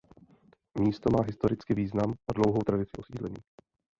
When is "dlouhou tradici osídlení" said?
2.33-3.37